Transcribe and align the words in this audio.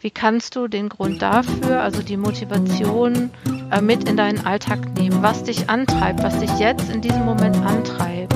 Wie 0.00 0.12
kannst 0.12 0.54
du 0.54 0.68
den 0.68 0.88
Grund 0.88 1.22
dafür, 1.22 1.82
also 1.82 2.02
die 2.02 2.16
Motivation, 2.16 3.32
äh, 3.72 3.80
mit 3.80 4.08
in 4.08 4.16
deinen 4.16 4.46
Alltag 4.46 4.94
nehmen? 4.94 5.24
Was 5.24 5.42
dich 5.42 5.68
antreibt, 5.68 6.22
was 6.22 6.38
dich 6.38 6.56
jetzt 6.60 6.88
in 6.88 7.00
diesem 7.00 7.24
Moment 7.24 7.56
antreibt? 7.56 8.32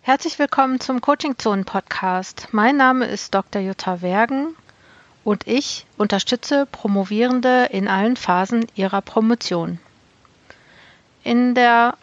Herzlich 0.00 0.40
willkommen 0.40 0.80
zum 0.80 1.00
Coaching 1.00 1.38
Zonen 1.38 1.64
Podcast. 1.64 2.48
Mein 2.50 2.76
Name 2.76 3.06
ist 3.06 3.32
Dr. 3.32 3.62
Jutta 3.62 4.02
Wergen 4.02 4.56
und 5.22 5.46
ich 5.46 5.86
unterstütze 5.98 6.66
Promovierende 6.66 7.68
in 7.70 7.86
allen 7.86 8.16
Phasen 8.16 8.66
ihrer 8.74 9.02
Promotion. 9.02 9.78
In 11.22 11.54
der 11.54 11.94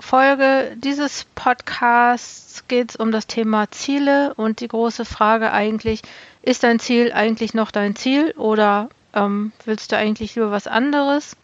Folge 0.00 0.74
dieses 0.76 1.26
Podcasts 1.34 2.66
geht 2.66 2.90
es 2.90 2.96
um 2.96 3.12
das 3.12 3.26
Thema 3.26 3.70
Ziele 3.70 4.32
und 4.34 4.60
die 4.60 4.68
große 4.68 5.04
Frage 5.04 5.52
eigentlich, 5.52 6.02
ist 6.42 6.62
dein 6.64 6.80
Ziel 6.80 7.12
eigentlich 7.12 7.54
noch 7.54 7.70
dein 7.70 7.96
Ziel 7.96 8.32
oder 8.36 8.88
ähm, 9.14 9.52
willst 9.64 9.92
du 9.92 9.96
eigentlich 9.96 10.34
lieber 10.34 10.50
was 10.50 10.66
anderes? 10.66 11.36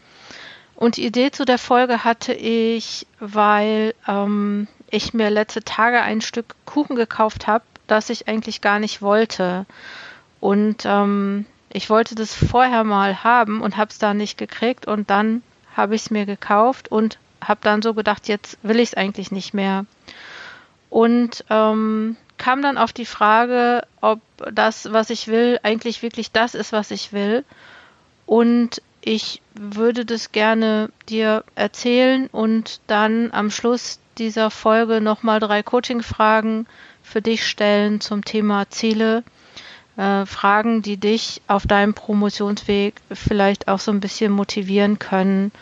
Und 0.74 0.96
die 0.96 1.06
Idee 1.06 1.30
zu 1.30 1.45
der 1.45 1.59
Folge 1.59 2.05
hatte 2.05 2.32
ich, 2.32 3.06
weil 3.19 3.95
ähm, 4.06 4.69
ich 4.91 5.12
mir 5.14 5.30
letzte 5.30 5.62
Tage 5.62 6.02
ein 6.02 6.20
Stück 6.20 6.55
Kuchen 6.66 6.96
gekauft 6.96 7.46
habe, 7.46 7.64
das 7.86 8.10
ich 8.10 8.28
eigentlich 8.28 8.60
gar 8.60 8.78
nicht 8.78 9.02
wollte. 9.02 9.66
Und 10.41 10.84
ähm, 10.84 11.46
ich 11.70 11.91
wollte 11.91 12.14
das 12.14 12.34
vorher 12.34 12.84
mal 12.84 13.24
haben 13.24 13.60
und 13.60 13.77
habe 13.77 13.91
es 13.91 13.98
da 13.98 14.14
nicht 14.14 14.38
gekriegt 14.38 14.86
und 14.86 15.10
dann 15.10 15.42
habe 15.77 15.94
ich 15.94 16.02
es 16.02 16.10
mir 16.10 16.27
gekauft 16.27 16.91
und 16.91 17.19
habe 17.41 17.60
dann 17.62 17.83
so 17.83 17.94
gedacht, 17.94 18.28
jetzt 18.28 18.58
will 18.62 18.80
ich 18.80 18.91
es 18.91 18.94
eigentlich 18.94 19.30
nicht 19.30 19.55
mehr. 19.55 19.84
Und 20.91 21.44
ähm, 21.50 22.16
kam 22.38 22.62
dann 22.62 22.78
auf 22.78 22.92
die 22.92 23.05
Frage, 23.05 23.83
ob 24.01 24.20
das, 24.52 24.92
was 24.92 25.10
ich 25.10 25.28
will, 25.28 25.59
eigentlich 25.62 26.02
wirklich 26.02 26.33
das 26.33 26.55
ist, 26.55 26.73
was 26.73 26.91
ich 26.91 27.12
will. 27.12 27.45
Und 28.27 28.83
ich 29.01 29.42
würde 29.55 30.05
das 30.05 30.33
gerne 30.33 30.91
dir 31.08 31.45
erzählen 31.55 32.28
und 32.28 32.80
dann 32.86 33.33
am 33.33 33.50
Schluss 33.50 33.98
dieser 34.19 34.50
Folge 34.50 35.00
nochmal 35.00 35.41
drei 35.41 35.62
Coaching-Fragen 35.62 36.67
für 37.03 37.22
dich 37.22 37.47
stellen 37.47 38.00
zum 38.00 38.25
Thema 38.25 38.69
Ziele. 38.70 39.23
Äh, 39.97 40.27
Fragen, 40.27 40.83
die 40.83 40.97
dich 40.97 41.41
auf 41.48 41.67
deinem 41.67 41.95
Promotionsweg 41.95 42.95
vielleicht 43.12 43.69
auch 43.69 43.80
so 43.80 43.91
ein 43.91 44.00
bisschen 44.00 44.33
motivieren 44.33 44.98
können 44.98 45.52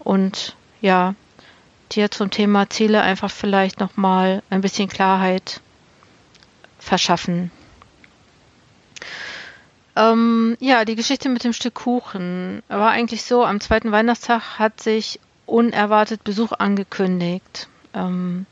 und 0.00 0.56
ja, 0.80 1.14
dir 1.92 2.10
zum 2.10 2.30
Thema 2.30 2.68
Ziele 2.68 3.00
einfach 3.02 3.30
vielleicht 3.30 3.80
nochmal 3.80 4.42
ein 4.50 4.60
bisschen 4.60 4.88
Klarheit 4.88 5.60
verschaffen. 6.86 7.50
Ähm, 9.96 10.56
ja, 10.60 10.84
die 10.84 10.94
Geschichte 10.94 11.28
mit 11.28 11.44
dem 11.44 11.52
Stück 11.52 11.74
Kuchen 11.74 12.62
war 12.68 12.90
eigentlich 12.90 13.22
so, 13.24 13.44
am 13.44 13.60
zweiten 13.60 13.92
Weihnachtstag 13.92 14.58
hat 14.58 14.80
sich 14.80 15.20
unerwartet 15.46 16.22
Besuch 16.22 16.52
angekündigt. 16.52 17.68
Ähm, 17.94 18.46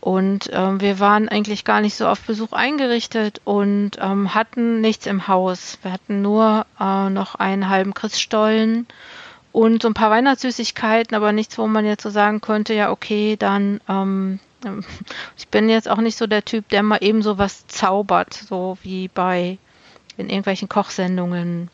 und 0.00 0.50
ähm, 0.52 0.80
wir 0.80 1.00
waren 1.00 1.28
eigentlich 1.28 1.64
gar 1.64 1.80
nicht 1.80 1.94
so 1.94 2.06
auf 2.06 2.20
Besuch 2.20 2.52
eingerichtet 2.52 3.40
und 3.44 3.92
ähm, 4.00 4.34
hatten 4.34 4.80
nichts 4.80 5.06
im 5.06 5.28
Haus. 5.28 5.78
Wir 5.82 5.92
hatten 5.92 6.20
nur 6.20 6.66
äh, 6.78 7.08
noch 7.08 7.34
einen 7.36 7.68
halben 7.68 7.94
Christstollen 7.94 8.86
und 9.50 9.82
so 9.82 9.88
ein 9.88 9.94
paar 9.94 10.10
Weihnachtssüßigkeiten, 10.10 11.16
aber 11.16 11.32
nichts, 11.32 11.56
wo 11.58 11.66
man 11.66 11.86
jetzt 11.86 12.02
so 12.02 12.10
sagen 12.10 12.40
könnte, 12.40 12.74
ja, 12.74 12.90
okay, 12.90 13.36
dann, 13.38 13.80
ähm, 13.88 14.40
ich 15.36 15.48
bin 15.48 15.68
jetzt 15.68 15.88
auch 15.88 15.98
nicht 15.98 16.16
so 16.16 16.26
der 16.26 16.44
Typ, 16.44 16.68
der 16.68 16.82
mal 16.82 16.98
eben 17.00 17.22
so 17.22 17.38
was 17.38 17.66
zaubert, 17.66 18.34
so 18.34 18.78
wie 18.82 19.08
bei 19.08 19.58
in 20.16 20.28
irgendwelchen 20.28 20.68
Kochsendungen. 20.68 21.70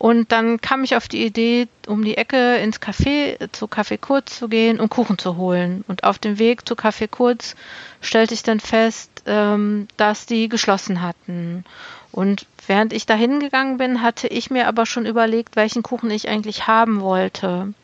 Und 0.00 0.32
dann 0.32 0.62
kam 0.62 0.82
ich 0.82 0.96
auf 0.96 1.08
die 1.08 1.26
Idee, 1.26 1.68
um 1.86 2.02
die 2.02 2.16
Ecke 2.16 2.56
ins 2.56 2.80
Café, 2.80 3.52
zu 3.52 3.66
Café 3.66 3.98
Kurz 3.98 4.38
zu 4.38 4.48
gehen 4.48 4.80
und 4.80 4.88
Kuchen 4.88 5.18
zu 5.18 5.36
holen. 5.36 5.84
Und 5.88 6.04
auf 6.04 6.18
dem 6.18 6.38
Weg 6.38 6.66
zu 6.66 6.74
Café 6.74 7.06
Kurz 7.06 7.54
stellte 8.00 8.32
ich 8.32 8.42
dann 8.42 8.60
fest, 8.60 9.10
ähm, 9.26 9.88
dass 9.98 10.24
die 10.24 10.48
geschlossen 10.48 11.02
hatten. 11.02 11.64
Und 12.12 12.46
während 12.66 12.94
ich 12.94 13.04
da 13.04 13.12
hingegangen 13.12 13.76
bin, 13.76 14.00
hatte 14.00 14.26
ich 14.26 14.50
mir 14.50 14.68
aber 14.68 14.86
schon 14.86 15.04
überlegt, 15.04 15.54
welchen 15.54 15.82
Kuchen 15.82 16.10
ich 16.10 16.30
eigentlich 16.30 16.66
haben 16.66 17.02
wollte. 17.02 17.74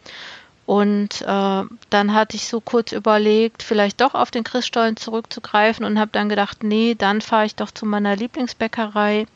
Und 0.66 1.22
äh, 1.22 1.62
dann 1.91 2.15
hatte 2.15 2.37
ich 2.37 2.49
so 2.49 2.60
kurz 2.60 2.91
überlegt, 2.91 3.62
vielleicht 3.62 4.00
doch 4.00 4.15
auf 4.15 4.32
den 4.32 4.43
Christstollen 4.43 4.97
zurückzugreifen 4.97 5.84
und 5.84 5.99
habe 5.99 6.10
dann 6.12 6.28
gedacht, 6.28 6.65
nee, 6.65 6.97
dann 6.99 7.21
fahre 7.21 7.47
ich 7.47 7.54
doch 7.54 7.71
zu 7.71 7.87
meiner 7.87 8.16
Lieblingsbäckerei 8.16 9.26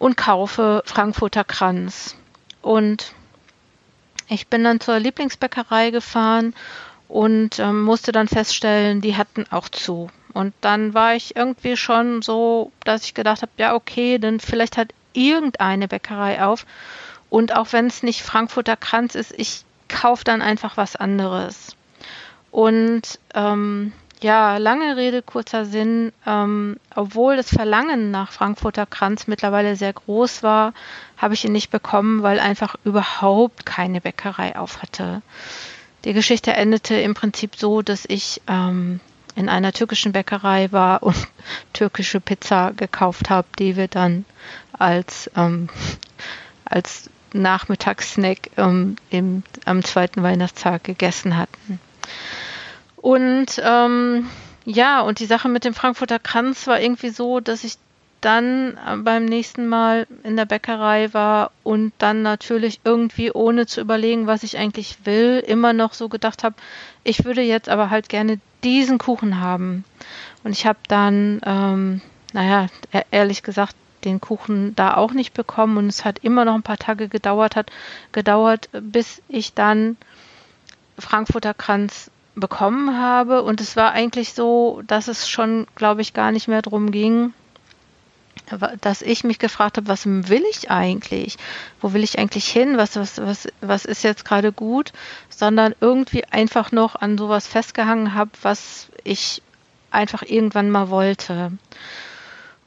und 0.00 0.16
kaufe 0.16 0.82
Frankfurter 0.84 1.44
Kranz. 1.44 2.16
Und 2.60 3.12
ich 4.28 4.48
bin 4.48 4.64
dann 4.64 4.80
zur 4.80 4.98
Lieblingsbäckerei 4.98 5.90
gefahren 5.90 6.54
und 7.06 7.60
ähm, 7.60 7.82
musste 7.82 8.10
dann 8.10 8.26
feststellen, 8.26 9.00
die 9.00 9.16
hatten 9.16 9.44
auch 9.50 9.68
zu. 9.68 10.10
Und 10.32 10.54
dann 10.60 10.92
war 10.92 11.14
ich 11.14 11.36
irgendwie 11.36 11.76
schon 11.76 12.20
so, 12.22 12.72
dass 12.84 13.04
ich 13.04 13.14
gedacht 13.14 13.42
habe, 13.42 13.52
ja, 13.58 13.74
okay, 13.74 14.18
dann 14.18 14.40
vielleicht 14.40 14.76
hat 14.76 14.88
irgendeine 15.12 15.86
Bäckerei 15.86 16.42
auf. 16.42 16.66
Und 17.30 17.54
auch 17.54 17.72
wenn 17.72 17.86
es 17.86 18.02
nicht 18.02 18.22
Frankfurter 18.22 18.76
Kranz 18.76 19.14
ist, 19.14 19.32
ich 19.38 19.64
kaufe 19.92 20.24
dann 20.24 20.42
einfach 20.42 20.76
was 20.76 20.96
anderes. 20.96 21.76
Und 22.50 23.18
ähm, 23.34 23.92
ja, 24.22 24.56
lange 24.58 24.96
Rede, 24.96 25.22
kurzer 25.22 25.64
Sinn. 25.64 26.12
Ähm, 26.26 26.76
obwohl 26.94 27.36
das 27.36 27.48
Verlangen 27.48 28.10
nach 28.10 28.32
Frankfurter 28.32 28.86
Kranz 28.86 29.26
mittlerweile 29.26 29.76
sehr 29.76 29.92
groß 29.92 30.42
war, 30.42 30.74
habe 31.16 31.34
ich 31.34 31.44
ihn 31.44 31.52
nicht 31.52 31.70
bekommen, 31.70 32.22
weil 32.22 32.40
einfach 32.40 32.76
überhaupt 32.84 33.66
keine 33.66 34.00
Bäckerei 34.00 34.56
auf 34.56 34.82
hatte. 34.82 35.22
Die 36.04 36.12
Geschichte 36.12 36.52
endete 36.52 36.94
im 36.94 37.14
Prinzip 37.14 37.56
so, 37.56 37.82
dass 37.82 38.04
ich 38.06 38.42
ähm, 38.48 39.00
in 39.34 39.48
einer 39.48 39.72
türkischen 39.72 40.12
Bäckerei 40.12 40.70
war 40.72 41.02
und 41.02 41.16
türkische 41.72 42.20
Pizza 42.20 42.72
gekauft 42.76 43.30
habe, 43.30 43.48
die 43.58 43.76
wir 43.76 43.88
dann 43.88 44.24
als, 44.72 45.30
ähm, 45.36 45.68
als 46.64 47.10
Nachmittagssnack 47.34 48.50
ähm, 48.56 48.96
im, 49.10 49.42
am 49.64 49.84
zweiten 49.84 50.22
Weihnachtstag 50.22 50.84
gegessen 50.84 51.36
hatten. 51.36 51.80
Und 52.96 53.60
ähm, 53.62 54.28
ja, 54.64 55.00
und 55.00 55.18
die 55.18 55.26
Sache 55.26 55.48
mit 55.48 55.64
dem 55.64 55.74
Frankfurter 55.74 56.18
Kranz 56.18 56.66
war 56.66 56.80
irgendwie 56.80 57.10
so, 57.10 57.40
dass 57.40 57.64
ich 57.64 57.76
dann 58.22 58.78
äh, 58.86 58.96
beim 58.96 59.24
nächsten 59.26 59.66
Mal 59.66 60.06
in 60.22 60.36
der 60.36 60.46
Bäckerei 60.46 61.12
war 61.12 61.50
und 61.62 61.92
dann 61.98 62.22
natürlich 62.22 62.80
irgendwie 62.84 63.32
ohne 63.32 63.66
zu 63.66 63.80
überlegen, 63.80 64.26
was 64.26 64.44
ich 64.44 64.56
eigentlich 64.56 64.98
will, 65.04 65.42
immer 65.46 65.72
noch 65.72 65.92
so 65.92 66.08
gedacht 66.08 66.44
habe, 66.44 66.54
ich 67.04 67.24
würde 67.24 67.42
jetzt 67.42 67.68
aber 67.68 67.90
halt 67.90 68.08
gerne 68.08 68.38
diesen 68.64 68.98
Kuchen 68.98 69.40
haben. 69.40 69.84
Und 70.44 70.52
ich 70.52 70.66
habe 70.66 70.78
dann, 70.88 71.40
ähm, 71.44 72.00
naja, 72.32 72.68
e-, 72.92 73.02
ehrlich 73.10 73.42
gesagt, 73.42 73.74
den 74.04 74.20
Kuchen 74.20 74.74
da 74.76 74.96
auch 74.96 75.12
nicht 75.12 75.34
bekommen 75.34 75.76
und 75.76 75.86
es 75.88 76.04
hat 76.04 76.18
immer 76.18 76.44
noch 76.44 76.54
ein 76.54 76.62
paar 76.62 76.78
Tage 76.78 77.08
gedauert, 77.08 77.56
hat 77.56 77.70
gedauert, 78.12 78.68
bis 78.72 79.22
ich 79.28 79.54
dann 79.54 79.96
Frankfurter 80.98 81.54
Kranz 81.54 82.10
bekommen 82.34 82.96
habe. 82.98 83.42
Und 83.42 83.60
es 83.60 83.76
war 83.76 83.92
eigentlich 83.92 84.32
so, 84.32 84.82
dass 84.86 85.08
es 85.08 85.28
schon, 85.28 85.66
glaube 85.74 86.00
ich, 86.00 86.14
gar 86.14 86.32
nicht 86.32 86.48
mehr 86.48 86.62
darum 86.62 86.90
ging, 86.90 87.32
dass 88.80 89.02
ich 89.02 89.24
mich 89.24 89.38
gefragt 89.38 89.76
habe, 89.76 89.88
was 89.88 90.06
will 90.06 90.42
ich 90.50 90.70
eigentlich? 90.70 91.36
Wo 91.80 91.92
will 91.92 92.02
ich 92.02 92.18
eigentlich 92.18 92.48
hin? 92.48 92.76
Was, 92.76 92.96
was, 92.96 93.18
was, 93.18 93.48
was 93.60 93.84
ist 93.84 94.02
jetzt 94.02 94.24
gerade 94.24 94.52
gut? 94.52 94.92
Sondern 95.28 95.74
irgendwie 95.80 96.24
einfach 96.24 96.72
noch 96.72 96.96
an 96.96 97.16
sowas 97.18 97.46
festgehangen 97.46 98.14
habe, 98.14 98.30
was 98.42 98.88
ich 99.04 99.42
einfach 99.90 100.22
irgendwann 100.22 100.70
mal 100.70 100.90
wollte. 100.90 101.52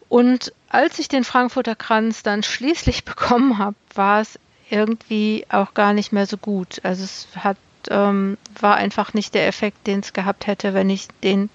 Und 0.09 0.53
als 0.69 0.99
ich 0.99 1.07
den 1.07 1.23
Frankfurter 1.23 1.75
Kranz 1.75 2.23
dann 2.23 2.43
schließlich 2.43 3.05
bekommen 3.05 3.57
habe, 3.57 3.75
war 3.93 4.21
es 4.21 4.39
irgendwie 4.69 5.45
auch 5.49 5.73
gar 5.73 5.93
nicht 5.93 6.11
mehr 6.11 6.25
so 6.25 6.37
gut. 6.37 6.81
Also 6.83 7.03
es 7.03 7.27
hat 7.35 7.57
ähm, 7.89 8.37
war 8.59 8.75
einfach 8.75 9.13
nicht 9.13 9.33
der 9.33 9.47
Effekt, 9.47 9.87
den 9.87 9.99
es 9.99 10.13
gehabt 10.13 10.47
hätte, 10.47 10.73
wenn 10.73 10.89
ich 10.89 11.07
den 11.23 11.49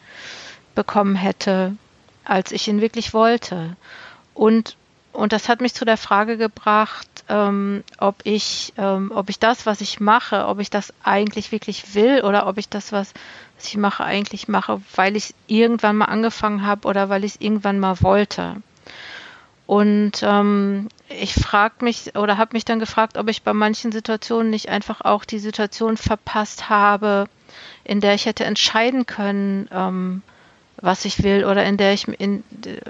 bekommen 0.75 1.17
hätte, 1.17 1.77
als 2.25 2.53
ich 2.53 2.69
ihn 2.69 2.81
wirklich 2.81 3.13
wollte. 3.13 3.77
Und, 4.35 4.77
und 5.21 5.35
das 5.35 5.51
hat 5.51 5.61
mich 5.61 5.75
zu 5.75 5.85
der 5.85 5.99
Frage 5.99 6.39
gebracht, 6.39 7.07
ähm, 7.29 7.85
ob 7.99 8.17
ich, 8.25 8.73
ähm, 8.79 9.13
ob 9.15 9.29
ich 9.29 9.39
das, 9.39 9.67
was 9.67 9.83
ich 9.83 10.01
mache, 10.01 10.47
ob 10.47 10.61
ich 10.61 10.71
das 10.71 10.95
eigentlich 11.05 11.53
wirklich 11.53 11.95
will 11.95 12.23
oder 12.23 12.47
ob 12.47 12.57
ich 12.57 12.71
das, 12.71 12.91
was, 12.91 13.13
was 13.57 13.67
ich 13.67 13.77
mache, 13.77 14.03
eigentlich 14.03 14.49
mache, 14.49 14.81
weil 14.97 15.17
ich 15.17 15.35
irgendwann 15.47 15.99
mal 15.99 16.07
angefangen 16.07 16.65
habe 16.65 16.89
oder 16.89 17.11
weil 17.11 17.25
ich 17.25 17.35
es 17.35 17.41
irgendwann 17.43 17.79
mal 17.79 18.01
wollte. 18.01 18.57
Und 19.67 20.23
ähm, 20.23 20.89
ich 21.11 21.35
frage 21.35 21.85
mich 21.85 22.17
oder 22.17 22.39
habe 22.39 22.55
mich 22.55 22.65
dann 22.65 22.79
gefragt, 22.79 23.19
ob 23.19 23.29
ich 23.29 23.43
bei 23.43 23.53
manchen 23.53 23.93
Situationen 23.93 24.49
nicht 24.49 24.71
einfach 24.71 25.03
auch 25.03 25.27
die 25.27 25.39
Situation 25.39 25.99
verpasst 25.99 26.71
habe, 26.71 27.29
in 27.85 28.01
der 28.01 28.15
ich 28.15 28.25
hätte 28.25 28.47
entscheiden 28.47 29.05
können, 29.05 29.69
ähm, 29.71 30.23
was 30.77 31.05
ich 31.05 31.23
will 31.23 31.45
oder 31.45 31.65
in 31.65 31.77
der 31.77 31.93
ich 31.93 32.09
in, 32.09 32.43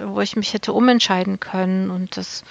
wo 0.05 0.21
ich 0.21 0.35
mich 0.35 0.53
hätte 0.53 0.73
umentscheiden 0.73 1.39
können 1.39 1.89
und 1.91 2.17
das 2.17 2.43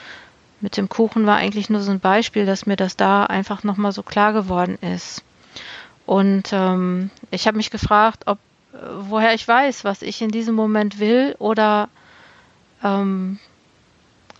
mit 0.61 0.77
dem 0.77 0.89
Kuchen 0.89 1.27
war 1.27 1.37
eigentlich 1.37 1.71
nur 1.71 1.81
so 1.81 1.91
ein 1.91 2.01
Beispiel, 2.01 2.45
dass 2.45 2.67
mir 2.67 2.77
das 2.77 2.97
da 2.97 3.25
einfach 3.25 3.65
nochmal 3.65 3.93
so 3.93 4.03
klar 4.03 4.35
geworden 4.35 4.77
ist. 4.83 5.23
Und 6.05 6.51
ähm, 6.53 7.11
ich 7.31 7.47
habe 7.47 7.57
mich 7.57 7.71
gefragt, 7.71 8.25
ob 8.27 8.39
woher 8.73 9.35
ich 9.35 9.47
weiß, 9.47 9.85
was 9.85 10.03
ich 10.03 10.23
in 10.23 10.31
diesem 10.31 10.55
Moment 10.55 10.99
will 10.99 11.35
oder 11.39 11.89
ähm, 12.85 13.39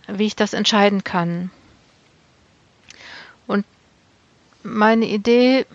wie 0.07 0.25
ich 0.25 0.35
das 0.35 0.53
entscheiden 0.53 1.03
kann. 1.03 1.51
Und 3.47 3.65
meine 4.63 5.05
Idee 5.05 5.65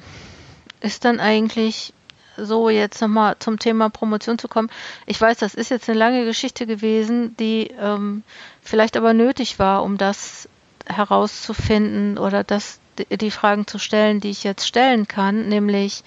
ist 0.80 1.04
dann 1.04 1.20
eigentlich 1.20 1.92
so 2.36 2.68
jetzt 2.68 3.00
nochmal 3.00 3.36
zum 3.38 3.58
Thema 3.58 3.90
Promotion 3.90 4.38
zu 4.38 4.48
kommen. 4.48 4.70
Ich 5.06 5.20
weiß, 5.20 5.38
das 5.38 5.54
ist 5.54 5.70
jetzt 5.70 5.88
eine 5.88 5.98
lange 5.98 6.24
Geschichte 6.24 6.66
gewesen, 6.66 7.36
die 7.36 7.70
ähm, 7.80 8.22
vielleicht 8.62 8.96
aber 8.96 9.14
nötig 9.14 9.58
war, 9.58 9.82
um 9.82 9.98
das 9.98 10.48
herauszufinden 10.86 12.18
oder 12.18 12.44
das, 12.44 12.80
die 13.10 13.30
Fragen 13.30 13.66
zu 13.66 13.78
stellen, 13.78 14.20
die 14.20 14.30
ich 14.30 14.44
jetzt 14.44 14.66
stellen 14.66 15.08
kann, 15.08 15.48
nämlich 15.48 16.04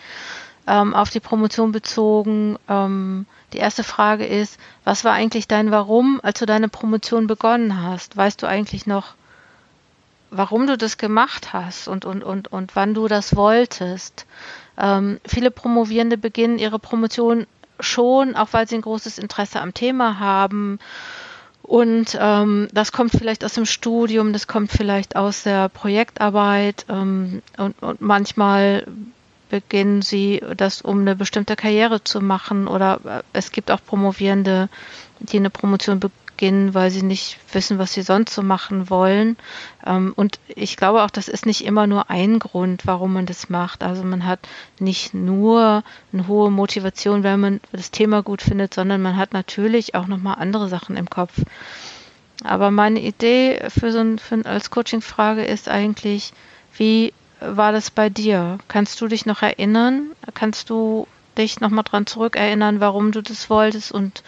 ähm, 0.68 0.94
auf 0.94 1.10
die 1.10 1.20
Promotion 1.20 1.72
bezogen. 1.72 2.58
Ähm, 2.70 3.26
die 3.54 3.58
erste 3.58 3.84
Frage 3.84 4.26
ist, 4.26 4.60
was 4.84 5.04
war 5.04 5.14
eigentlich 5.14 5.48
dein 5.48 5.72
Warum, 5.72 6.20
als 6.24 6.40
du 6.40 6.46
deine 6.46 6.70
Promotion 6.70 7.28
begonnen 7.28 7.82
hast? 7.82 8.16
Weißt 8.16 8.42
du 8.42 8.48
eigentlich 8.48 8.86
noch, 8.86 9.16
warum 10.32 10.68
du 10.68 10.78
das 10.78 10.98
gemacht 10.98 11.54
hast 11.54 11.88
und, 11.88 12.06
und, 12.06 12.24
und, 12.24 12.52
und 12.52 12.76
wann 12.76 12.94
du 12.94 13.08
das 13.08 13.36
wolltest? 13.36 14.26
Ähm, 14.78 15.20
viele 15.26 15.52
Promovierende 15.52 16.18
beginnen 16.18 16.60
ihre 16.60 16.80
Promotion 16.80 17.48
schon, 17.80 18.36
auch 18.36 18.50
weil 18.52 18.68
sie 18.68 18.76
ein 18.76 18.82
großes 18.82 19.18
Interesse 19.18 19.62
am 19.62 19.74
Thema 19.74 20.20
haben. 20.20 20.80
Und 21.64 22.18
ähm, 22.20 22.68
das 22.72 22.92
kommt 22.92 23.12
vielleicht 23.12 23.46
aus 23.46 23.54
dem 23.54 23.66
Studium, 23.66 24.34
das 24.34 24.48
kommt 24.48 24.72
vielleicht 24.72 25.16
aus 25.16 25.44
der 25.44 25.70
Projektarbeit 25.70 26.86
ähm, 26.90 27.44
und, 27.58 27.82
und 27.84 28.02
manchmal 28.02 28.88
beginnen 29.50 30.02
sie 30.02 30.42
das, 30.58 30.82
um 30.82 31.02
eine 31.02 31.16
bestimmte 31.16 31.56
Karriere 31.56 32.04
zu 32.04 32.22
machen 32.22 32.68
oder 32.68 33.00
äh, 33.06 33.24
es 33.34 33.52
gibt 33.52 33.70
auch 33.70 33.80
Promovierende, 33.86 34.70
die 35.20 35.38
eine 35.38 35.50
Promotion 35.50 36.00
beginnen, 36.40 36.74
weil 36.74 36.90
sie 36.90 37.04
nicht 37.04 37.38
wissen, 37.54 37.80
was 37.80 37.92
sie 37.92 38.02
sonst 38.02 38.34
so 38.34 38.42
machen 38.42 38.90
wollen. 38.90 39.36
Ähm, 39.86 40.14
und 40.16 40.40
ich 40.48 40.78
glaube 40.78 41.04
auch, 41.04 41.10
das 41.10 41.28
ist 41.28 41.46
nicht 41.46 41.66
immer 41.66 41.86
nur 41.86 42.10
ein 42.10 42.40
Grund, 42.40 42.88
warum 42.88 43.12
man 43.12 43.26
das 43.26 43.50
macht. 43.50 43.84
Also 43.84 44.04
man 44.04 44.26
hat 44.26 44.40
nicht 44.80 45.14
nur 45.14 45.84
eine 46.14 46.28
hohe 46.28 46.50
Motivation, 46.50 47.24
wenn 47.24 47.42
man 47.42 47.60
das 47.74 47.92
Thema 47.92 48.24
gut 48.24 48.42
findet, 48.42 48.74
sondern 48.74 49.02
man 49.02 49.18
hat 49.18 49.34
natürlich 49.34 49.96
auch 49.96 50.08
nochmal 50.08 50.38
andere 50.40 50.70
Sachen 50.70 50.96
im 50.96 51.10
Kopf. 51.10 51.34
Aber 52.46 52.72
meine 52.72 53.02
Idee 53.02 53.60
für 53.68 53.92
so 53.92 54.00
ein, 54.00 54.18
für, 54.18 54.46
als 54.46 54.72
Coaching-Frage 54.72 55.44
ist 55.44 55.68
eigentlich, 55.68 56.32
wie 56.78 57.14
war 57.42 57.74
das 57.74 57.92
bei 57.92 58.10
dir? 58.10 58.60
Kannst 58.70 59.02
du 59.02 59.08
dich 59.08 59.26
noch 59.26 59.42
erinnern? 59.42 60.12
Kannst 60.36 60.70
du 60.70 61.06
dich 61.38 61.60
nochmal 61.60 61.84
dran 61.84 62.08
zurückerinnern, 62.08 62.80
warum 62.80 63.12
du 63.12 63.22
das 63.22 63.50
wolltest 63.50 63.92
und 63.92 64.24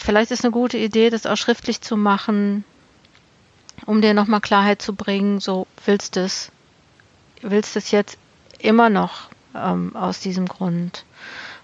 vielleicht 0.00 0.30
ist 0.30 0.44
eine 0.44 0.52
gute 0.52 0.78
Idee, 0.78 1.10
das 1.10 1.26
auch 1.26 1.36
schriftlich 1.36 1.80
zu 1.80 1.96
machen, 1.96 2.64
um 3.86 4.00
dir 4.00 4.14
nochmal 4.14 4.40
Klarheit 4.40 4.82
zu 4.82 4.94
bringen, 4.94 5.40
so 5.40 5.66
willst 5.86 6.16
du 6.16 6.20
es, 6.20 6.50
willst 7.42 7.76
es 7.76 7.90
jetzt 7.90 8.18
immer 8.58 8.90
noch 8.90 9.30
ähm, 9.54 9.96
aus 9.96 10.20
diesem 10.20 10.46
Grund. 10.46 11.04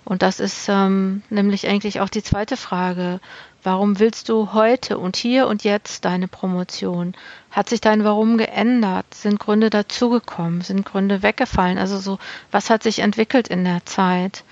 Und 0.04 0.22
das 0.22 0.38
ist 0.38 0.68
ähm, 0.68 1.22
nämlich 1.30 1.66
eigentlich 1.66 2.00
auch 2.00 2.08
die 2.08 2.22
zweite 2.22 2.56
Frage. 2.56 3.20
Warum 3.64 3.98
willst 3.98 4.28
du 4.28 4.52
heute 4.52 4.98
und 4.98 5.16
hier 5.16 5.48
und 5.48 5.64
jetzt 5.64 6.04
deine 6.04 6.28
Promotion? 6.28 7.14
Hat 7.50 7.68
sich 7.68 7.80
dein 7.80 8.04
Warum 8.04 8.38
geändert? 8.38 9.06
Sind 9.12 9.40
Gründe 9.40 9.68
dazugekommen? 9.70 10.60
Sind 10.60 10.86
Gründe 10.86 11.22
weggefallen? 11.22 11.76
Also 11.76 11.98
so, 11.98 12.20
was 12.52 12.70
hat 12.70 12.84
sich 12.84 13.00
entwickelt 13.00 13.48
in 13.48 13.64
der 13.64 13.84
Zeit? 13.84 14.44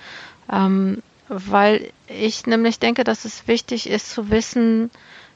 Ähm, 0.51 1.01
weil 1.27 1.91
ich 2.07 2.45
nämlich 2.45 2.79
denke, 2.79 3.03
dass 3.03 3.25
es 3.25 3.47
wichtig 3.47 3.89
ist 3.89 4.11
zu 4.11 4.29
wissen, 4.29 4.91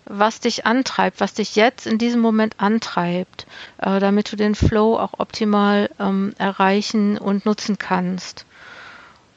was 0.06 0.40
dich 0.40 0.66
antreibt, 0.66 1.20
was 1.20 1.36
dich 1.36 1.56
jetzt 1.56 1.86
in 1.86 1.98
diesem 1.98 2.20
Moment 2.22 2.56
antreibt, 2.58 3.46
äh, 3.78 4.00
damit 4.00 4.32
du 4.32 4.36
den 4.36 4.56
Flow 4.56 4.98
auch 4.98 5.20
optimal 5.20 5.90
ähm, 6.00 6.34
erreichen 6.38 7.18
und 7.18 7.46
nutzen 7.46 7.78
kannst. 7.78 8.46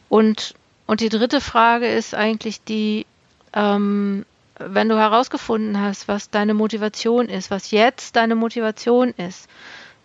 Und, 0.08 0.54
und 0.87 1.00
die 1.00 1.10
dritte 1.10 1.40
Frage 1.40 1.87
ist 1.87 2.14
eigentlich 2.14 2.64
die, 2.64 3.06
ähm, 3.52 4.25
wenn 4.58 4.88
du 4.88 4.96
herausgefunden 4.96 5.81
hast, 5.81 6.08
was 6.08 6.31
deine 6.31 6.55
Motivation 6.55 7.28
ist, 7.28 7.50
was 7.50 7.70
jetzt 7.70 8.16
deine 8.16 8.34
Motivation 8.34 9.10
ist, 9.10 9.48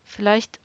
vielleicht 0.04 0.60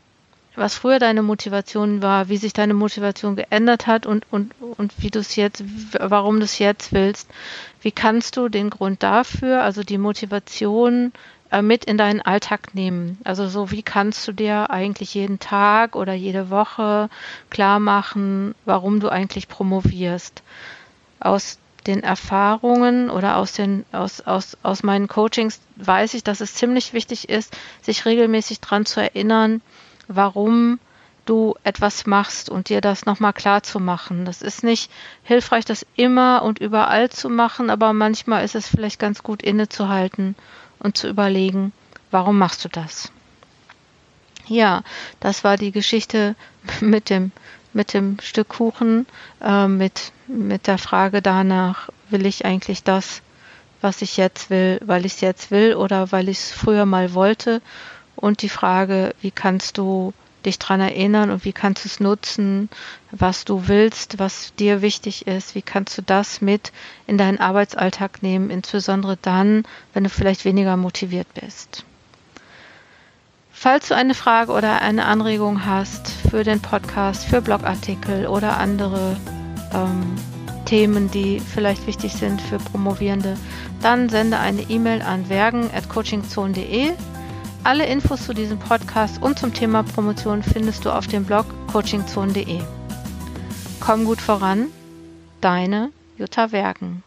was 0.55 0.75
früher 0.75 0.99
deine 0.99 1.23
Motivation 1.23 2.01
war, 2.01 2.29
wie 2.29 2.37
sich 2.37 2.53
deine 2.53 2.73
Motivation 2.73 3.35
geändert 3.35 3.87
hat 3.87 4.05
und, 4.05 4.25
und, 4.31 4.53
und 4.77 4.93
wie 4.99 5.09
du 5.09 5.19
es 5.19 5.35
jetzt, 5.35 5.63
warum 5.99 6.37
du 6.39 6.45
es 6.45 6.59
jetzt 6.59 6.93
willst. 6.93 7.29
Wie 7.81 7.91
kannst 7.91 8.37
du 8.37 8.49
den 8.49 8.69
Grund 8.69 9.03
dafür, 9.03 9.63
also 9.63 9.83
die 9.83 9.97
Motivation 9.97 11.11
äh, 11.51 11.61
mit 11.61 11.85
in 11.85 11.97
deinen 11.97 12.21
Alltag 12.21 12.75
nehmen? 12.75 13.17
Also 13.23 13.47
so, 13.47 13.71
wie 13.71 13.83
kannst 13.83 14.27
du 14.27 14.31
dir 14.31 14.69
eigentlich 14.69 15.13
jeden 15.15 15.39
Tag 15.39 15.95
oder 15.95 16.13
jede 16.13 16.49
Woche 16.49 17.09
klar 17.49 17.79
machen, 17.79 18.53
warum 18.65 18.99
du 18.99 19.09
eigentlich 19.09 19.47
promovierst? 19.47 20.43
Aus 21.19 21.57
den 21.87 22.03
Erfahrungen 22.03 23.09
oder 23.09 23.37
aus 23.37 23.53
den 23.53 23.85
aus, 23.91 24.21
aus, 24.21 24.57
aus 24.63 24.83
meinen 24.83 25.07
Coachings 25.07 25.59
weiß 25.75 26.13
ich, 26.13 26.23
dass 26.23 26.41
es 26.41 26.53
ziemlich 26.53 26.93
wichtig 26.93 27.27
ist, 27.29 27.57
sich 27.81 28.05
regelmäßig 28.05 28.61
daran 28.61 28.85
zu 28.85 29.01
erinnern, 29.01 29.61
warum 30.15 30.79
du 31.25 31.55
etwas 31.63 32.05
machst 32.05 32.49
und 32.49 32.69
dir 32.69 32.81
das 32.81 33.05
nochmal 33.05 33.33
klar 33.33 33.63
zu 33.63 33.79
machen. 33.79 34.25
Das 34.25 34.41
ist 34.41 34.63
nicht 34.63 34.91
hilfreich, 35.23 35.65
das 35.65 35.85
immer 35.95 36.43
und 36.43 36.59
überall 36.59 37.09
zu 37.09 37.29
machen, 37.29 37.69
aber 37.69 37.93
manchmal 37.93 38.43
ist 38.43 38.55
es 38.55 38.67
vielleicht 38.67 38.99
ganz 38.99 39.23
gut 39.23 39.41
innezuhalten 39.41 40.35
und 40.79 40.97
zu 40.97 41.07
überlegen, 41.07 41.71
warum 42.11 42.37
machst 42.37 42.63
du 42.65 42.69
das? 42.69 43.11
Ja, 44.47 44.83
das 45.19 45.43
war 45.43 45.57
die 45.57 45.71
Geschichte 45.71 46.35
mit 46.81 47.09
dem, 47.09 47.31
mit 47.71 47.93
dem 47.93 48.17
Stück 48.21 48.49
Kuchen, 48.49 49.05
äh, 49.41 49.67
mit, 49.67 50.11
mit 50.27 50.67
der 50.67 50.77
Frage 50.77 51.21
danach, 51.21 51.89
will 52.09 52.25
ich 52.25 52.45
eigentlich 52.45 52.83
das, 52.83 53.21
was 53.81 54.01
ich 54.01 54.17
jetzt 54.17 54.49
will, 54.49 54.79
weil 54.85 55.05
ich 55.05 55.13
es 55.13 55.21
jetzt 55.21 55.51
will 55.51 55.75
oder 55.75 56.11
weil 56.11 56.29
ich 56.29 56.39
es 56.39 56.51
früher 56.51 56.85
mal 56.85 57.13
wollte 57.13 57.61
und 58.15 58.41
die 58.41 58.49
Frage, 58.49 59.15
wie 59.21 59.31
kannst 59.31 59.77
du 59.77 60.13
dich 60.45 60.59
daran 60.59 60.81
erinnern 60.81 61.31
und 61.31 61.45
wie 61.45 61.53
kannst 61.53 61.85
du 61.85 61.87
es 61.87 61.99
nutzen, 61.99 62.69
was 63.11 63.45
du 63.45 63.67
willst, 63.67 64.19
was 64.19 64.53
dir 64.55 64.81
wichtig 64.81 65.27
ist, 65.27 65.55
wie 65.55 65.61
kannst 65.61 65.97
du 65.97 66.01
das 66.01 66.41
mit 66.41 66.71
in 67.07 67.17
deinen 67.17 67.39
Arbeitsalltag 67.39 68.21
nehmen, 68.21 68.49
insbesondere 68.49 69.17
dann, 69.21 69.63
wenn 69.93 70.03
du 70.03 70.09
vielleicht 70.09 70.45
weniger 70.45 70.77
motiviert 70.77 71.27
bist. 71.33 71.85
Falls 73.51 73.87
du 73.87 73.95
eine 73.95 74.13
Frage 74.13 74.51
oder 74.51 74.81
eine 74.81 75.05
Anregung 75.05 75.65
hast 75.65 76.09
für 76.29 76.43
den 76.43 76.61
Podcast, 76.61 77.23
für 77.23 77.41
Blogartikel 77.41 78.27
oder 78.27 78.57
andere 78.57 79.15
ähm, 79.73 80.15
Themen, 80.65 81.09
die 81.11 81.39
vielleicht 81.39 81.87
wichtig 81.87 82.13
sind 82.13 82.41
für 82.41 82.57
Promovierende, 82.57 83.37
dann 83.81 84.09
sende 84.09 84.39
eine 84.39 84.63
E-Mail 84.63 85.01
an 85.01 85.29
wergen.coachingzone.de 85.29 86.91
alle 87.63 87.85
Infos 87.85 88.25
zu 88.25 88.33
diesem 88.33 88.59
Podcast 88.59 89.21
und 89.21 89.39
zum 89.39 89.53
Thema 89.53 89.83
Promotion 89.83 90.43
findest 90.43 90.85
du 90.85 90.91
auf 90.91 91.07
dem 91.07 91.23
Blog 91.23 91.45
coachingzone.de. 91.71 92.59
Komm 93.79 94.05
gut 94.05 94.21
voran, 94.21 94.67
deine 95.41 95.91
Jutta 96.17 96.51
Werken. 96.51 97.03